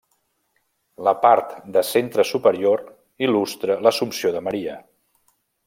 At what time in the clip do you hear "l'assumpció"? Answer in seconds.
3.89-4.33